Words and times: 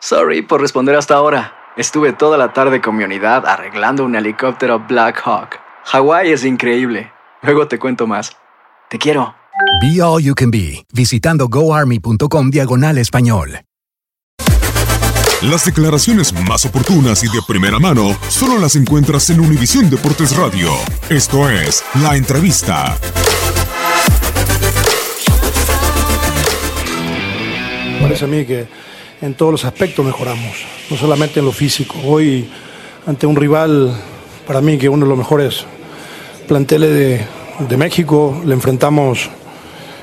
Sorry 0.00 0.40
por 0.40 0.62
responder 0.62 0.96
hasta 0.96 1.14
ahora. 1.14 1.54
Estuve 1.76 2.14
toda 2.14 2.38
la 2.38 2.54
tarde 2.54 2.80
con 2.80 2.96
mi 2.96 3.04
unidad 3.04 3.46
arreglando 3.46 4.04
un 4.04 4.16
helicóptero 4.16 4.80
Black 4.88 5.20
Hawk. 5.24 5.60
Hawái 5.84 6.32
es 6.32 6.44
increíble. 6.44 7.12
Luego 7.42 7.68
te 7.68 7.78
cuento 7.78 8.06
más. 8.06 8.36
Te 8.88 8.98
quiero. 8.98 9.34
Be 9.82 10.02
All 10.02 10.22
You 10.22 10.34
Can 10.34 10.50
Be, 10.50 10.84
visitando 10.92 11.48
goarmy.com 11.48 12.50
diagonal 12.50 12.96
español. 12.96 13.60
Las 15.42 15.64
declaraciones 15.66 16.32
más 16.32 16.64
oportunas 16.64 17.22
y 17.22 17.28
de 17.28 17.40
primera 17.46 17.78
mano 17.78 18.16
solo 18.28 18.58
las 18.58 18.76
encuentras 18.76 19.28
en 19.30 19.40
Univisión 19.40 19.88
Deportes 19.90 20.36
Radio. 20.36 20.70
Esto 21.10 21.48
es 21.48 21.84
La 22.02 22.16
Entrevista. 22.16 22.98
Parece 28.00 28.24
a 28.24 28.28
mí 28.28 28.46
que 28.46 28.66
en 29.20 29.34
todos 29.34 29.52
los 29.52 29.64
aspectos 29.64 30.04
mejoramos, 30.04 30.64
no 30.90 30.96
solamente 30.96 31.40
en 31.40 31.46
lo 31.46 31.52
físico. 31.52 31.96
Hoy, 32.04 32.48
ante 33.06 33.26
un 33.26 33.36
rival, 33.36 33.94
para 34.46 34.60
mí 34.60 34.78
que 34.78 34.88
uno 34.88 35.04
de 35.04 35.10
los 35.10 35.18
mejores 35.18 35.64
planteles 36.48 36.90
de, 36.90 37.26
de 37.68 37.76
México, 37.76 38.40
le 38.44 38.54
enfrentamos 38.54 39.30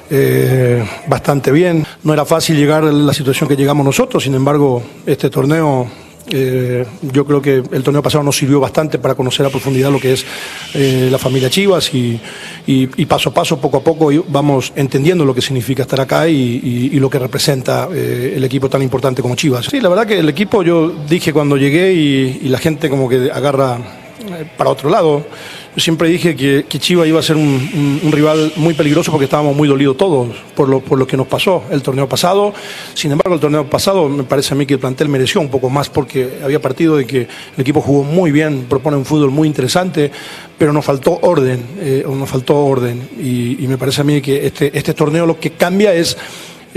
eh, 0.10 0.86
bastante 1.08 1.52
bien. 1.52 1.86
No 2.04 2.14
era 2.14 2.26
fácil 2.26 2.56
llegar 2.56 2.84
a 2.84 2.92
la 2.92 3.14
situación 3.14 3.50
que 3.50 3.56
llegamos 3.56 3.86
nosotros, 3.86 4.24
sin 4.24 4.36
embargo, 4.36 4.82
este 5.06 5.30
torneo, 5.30 5.88
eh, 6.30 6.86
yo 7.02 7.26
creo 7.26 7.42
que 7.42 7.64
el 7.72 7.84
torneo 7.84 8.04
pasado 8.04 8.24
nos 8.24 8.36
sirvió 8.36 8.60
bastante 8.60 9.00
para 9.00 9.16
conocer 9.16 9.46
a 9.46 9.50
profundidad 9.50 9.92
lo 9.92 10.00
que 10.00 10.14
es 10.14 10.26
eh, 10.74 11.08
la 11.12 11.18
familia 11.18 11.50
Chivas 11.50 11.92
y, 11.94 12.20
paso 13.06 13.30
a 13.30 13.34
paso, 13.34 13.60
poco 13.60 13.78
a 13.78 13.84
poco, 13.84 14.12
vamos 14.28 14.74
entendiendo 14.76 15.26
lo 15.26 15.34
que 15.34 15.42
significa 15.42 15.84
estar 15.84 16.02
acá 16.02 16.28
y, 16.28 16.98
lo 16.98 17.10
que 17.10 17.20
representa 17.20 17.88
eh, 17.94 18.34
el 18.36 18.44
equipo 18.44 18.70
tan 18.70 18.82
importante 18.82 19.22
como 19.22 19.36
Chivas. 19.36 19.68
Sí, 19.68 19.80
la 19.80 19.90
verdad 19.90 20.06
que 20.06 20.20
el 20.20 20.30
equipo, 20.30 20.64
yo 20.64 20.90
dije 21.08 21.32
cuando 21.32 21.58
llegué 21.58 21.94
y, 21.94 22.48
la 22.48 22.58
gente 22.58 22.90
como 22.90 23.10
que 23.10 23.30
agarra 23.32 23.78
para 24.58 24.70
otro 24.70 24.90
lado. 24.90 25.26
Yo 25.76 25.82
siempre 25.82 26.10
dije 26.10 26.36
que, 26.36 26.66
que 26.68 26.80
Chivas 26.80 27.08
iba 27.08 27.20
a 27.20 27.24
ser 27.24 27.36
un, 27.36 28.00
rival 28.12 28.52
muy 28.56 28.74
peligroso 28.74 29.12
porque 29.12 29.26
estábamos 29.26 29.56
muy 29.56 29.68
dolidos 29.68 29.96
todos 29.96 30.30
por 30.56 30.68
lo, 30.68 30.80
por 30.80 30.98
lo 30.98 31.06
que 31.06 31.16
nos 31.16 31.28
pasó 31.28 31.66
el 31.70 31.84
torneo 31.84 32.10
pasado. 32.10 32.52
Sin 32.96 33.12
embargo, 33.12 33.36
el 33.36 33.40
torneo 33.40 33.70
pasado 33.70 34.10
me 34.10 34.24
parece 34.24 34.56
a 34.56 34.58
mí 34.58 34.66
que 34.66 34.74
el 34.74 34.80
plantel 34.80 35.08
mereció 35.08 35.40
un 35.40 35.50
poco 35.50 35.70
más 35.70 35.90
porque 35.90 36.40
había 36.44 36.60
partido 36.60 36.98
de 36.98 37.06
que 37.06 37.20
el 37.20 37.62
equipo 37.62 37.82
jugó 37.82 38.04
muy 38.04 38.32
bien, 38.32 38.66
propone 38.68 38.98
un 38.98 39.06
fútbol 39.06 39.30
muy 39.30 39.48
interesante, 39.48 40.12
pero 40.58 40.74
nos 40.74 40.84
faltó 40.84 41.20
orden, 41.22 41.64
eh, 41.80 42.04
nos 42.08 42.30
faltó 42.30 42.58
orden. 42.58 43.10
Y, 43.20 43.64
y 43.64 43.68
me 43.68 43.78
parece 43.78 44.02
a 44.02 44.04
mí 44.04 44.20
que 44.20 44.48
este, 44.48 44.76
este 44.76 44.96
torneo 44.96 45.28
lo 45.28 45.40
que 45.40 45.52
cambia 45.52 45.94
es 45.94 46.18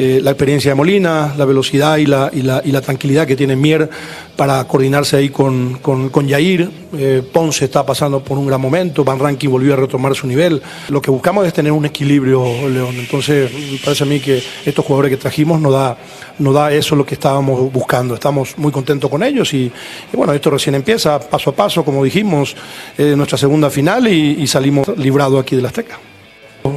eh, 0.03 0.21
la 0.23 0.31
experiencia 0.31 0.71
de 0.71 0.75
Molina, 0.75 1.35
la 1.37 1.45
velocidad 1.45 1.99
y 1.99 2.07
la, 2.07 2.31
y 2.33 2.41
la, 2.41 2.63
y 2.65 2.73
la 2.73 2.81
tranquilidad 2.81 3.27
que 3.27 3.37
tiene 3.37 3.55
Mier 3.55 3.91
para 4.35 4.67
coordinarse 4.67 5.19
ahí 5.19 5.29
con, 5.29 5.75
con, 5.83 6.09
con 6.09 6.27
Yair. 6.27 6.71
Eh, 6.97 7.23
Ponce 7.31 7.67
está 7.67 7.85
pasando 7.85 8.25
por 8.25 8.39
un 8.39 8.47
gran 8.47 8.61
momento, 8.61 9.05
Van 9.05 9.19
Rankin 9.19 9.51
volvió 9.51 9.75
a 9.75 9.77
retomar 9.77 10.15
su 10.15 10.27
nivel. 10.27 10.63
Lo 10.89 11.03
que 11.03 11.11
buscamos 11.11 11.47
es 11.47 11.53
tener 11.53 11.71
un 11.73 11.85
equilibrio, 11.85 12.43
León. 12.67 12.95
Entonces, 12.99 13.51
parece 13.85 14.05
a 14.05 14.07
mí 14.07 14.21
que 14.21 14.43
estos 14.65 14.85
jugadores 14.87 15.11
que 15.11 15.19
trajimos 15.19 15.61
nos 15.61 15.73
da, 15.73 15.99
da 16.39 16.73
eso 16.73 16.97
lo 16.97 17.05
que 17.05 17.15
estábamos 17.15 17.71
buscando. 17.71 18.15
Estamos 18.15 18.57
muy 18.57 18.73
contentos 18.73 19.11
con 19.11 19.23
ellos 19.23 19.53
y, 19.53 19.71
y 20.13 20.17
bueno, 20.17 20.33
esto 20.33 20.49
recién 20.49 20.75
empieza, 20.77 21.21
paso 21.21 21.51
a 21.51 21.55
paso, 21.55 21.85
como 21.85 22.03
dijimos, 22.03 22.57
eh, 22.97 23.15
nuestra 23.15 23.37
segunda 23.37 23.69
final 23.69 24.09
y, 24.09 24.41
y 24.41 24.47
salimos 24.47 24.89
librados 24.97 25.43
aquí 25.43 25.57
de 25.57 25.63
la 25.63 25.69
Azteca. 25.69 25.99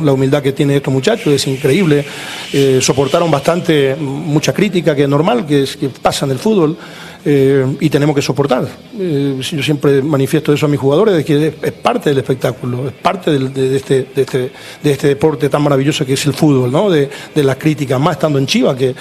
La 0.02 0.14
humildad 0.14 0.42
que 0.42 0.52
tienen 0.52 0.78
estos 0.78 0.94
muchachos 0.94 1.34
es 1.34 1.48
increíble. 1.48 2.06
Eh, 2.52 2.80
soportaron 2.82 3.30
bastante 3.30 3.96
mucha 3.96 4.54
crítica, 4.54 4.96
que 4.96 5.04
es 5.04 5.10
normal, 5.10 5.46
que, 5.46 5.64
es, 5.64 5.78
que 5.78 5.90
pasa 5.90 6.26
en 6.26 6.32
el 6.32 6.40
fútbol, 6.40 6.78
eh, 7.26 7.66
y 7.80 7.90
tenemos 7.90 8.16
que 8.16 8.22
soportar. 8.22 8.68
Eh, 9.00 9.38
yo 9.40 9.64
siempre 9.64 10.02
manifiesto 10.02 10.54
eso 10.54 10.66
a 10.66 10.70
mis 10.70 10.80
jugadores, 10.80 11.16
de 11.16 11.24
que 11.24 11.54
es, 11.62 11.72
parte 11.72 12.10
del 12.10 12.20
espectáculo, 12.20 12.88
es 12.88 12.94
parte 12.94 13.32
de, 13.32 13.76
este, 13.76 14.08
de, 14.16 14.22
este, 14.22 14.52
de 14.84 14.92
este 14.92 15.08
deporte 15.08 15.50
tan 15.50 15.62
maravilloso 15.62 16.06
que 16.06 16.14
es 16.14 16.26
el 16.26 16.34
fútbol, 16.34 16.72
¿no? 16.72 16.90
de, 16.90 17.10
de 17.34 17.44
la 17.44 17.56
crítica, 17.56 17.98
más 18.00 18.18
estando 18.18 18.40
en 18.40 18.46
Chivas, 18.46 18.76
que 18.76 18.94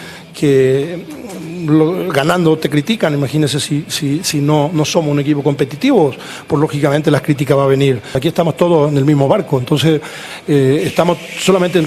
lo- 1.66 2.08
ganando 2.12 2.56
te 2.58 2.68
critican, 2.68 3.14
imagínense 3.14 3.58
si, 3.60 3.84
si, 3.88 4.20
si 4.22 4.40
no, 4.40 4.70
no 4.72 4.84
somos 4.84 5.10
un 5.10 5.20
equipo 5.20 5.42
competitivo, 5.42 6.12
pues 6.46 6.60
lógicamente 6.60 7.10
las 7.10 7.22
críticas 7.22 7.56
va 7.56 7.64
a 7.64 7.66
venir. 7.66 8.00
Aquí 8.14 8.28
estamos 8.28 8.56
todos 8.56 8.90
en 8.90 8.98
el 8.98 9.04
mismo 9.04 9.28
barco, 9.28 9.58
entonces 9.58 10.00
eh, 10.48 10.82
estamos 10.86 11.18
solamente 11.38 11.82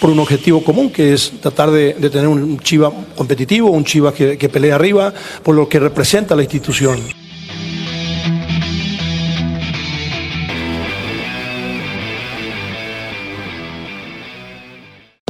por 0.00 0.10
un 0.10 0.18
objetivo 0.20 0.64
común, 0.64 0.90
que 0.90 1.12
es 1.12 1.32
tratar 1.42 1.70
de, 1.70 1.92
de 1.94 2.08
tener 2.08 2.26
un 2.26 2.58
Chiva 2.60 2.90
competitivo, 3.16 3.70
un 3.70 3.84
Chiva 3.84 4.14
que, 4.14 4.38
que 4.38 4.48
pelea 4.48 4.76
arriba, 4.76 5.12
por 5.42 5.54
lo 5.54 5.68
que 5.68 5.78
representa 5.78 6.34
la 6.34 6.42
institución. 6.42 6.98